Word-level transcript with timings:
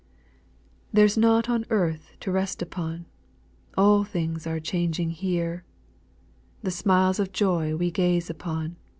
6. 0.01 0.07
There 0.93 1.07
's 1.07 1.15
nought 1.15 1.47
on 1.47 1.63
earth 1.69 2.13
to 2.21 2.31
rest 2.31 2.63
upon. 2.63 3.05
All 3.77 4.03
things 4.03 4.47
are 4.47 4.59
changing 4.59 5.11
here. 5.11 5.63
The 6.63 6.71
smiles 6.71 7.19
of 7.19 7.31
joy 7.31 7.75
we 7.75 7.91
gaze 7.91 8.27
upon. 8.27 8.77